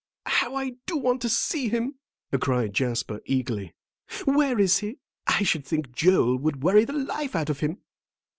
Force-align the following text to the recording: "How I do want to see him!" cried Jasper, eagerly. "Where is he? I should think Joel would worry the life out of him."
"How 0.25 0.55
I 0.55 0.77
do 0.87 0.97
want 0.97 1.21
to 1.21 1.29
see 1.29 1.69
him!" 1.69 1.99
cried 2.39 2.73
Jasper, 2.73 3.21
eagerly. 3.27 3.75
"Where 4.25 4.57
is 4.59 4.79
he? 4.79 4.97
I 5.27 5.43
should 5.43 5.63
think 5.67 5.91
Joel 5.93 6.37
would 6.37 6.63
worry 6.63 6.85
the 6.85 6.93
life 6.93 7.35
out 7.35 7.51
of 7.51 7.59
him." 7.59 7.77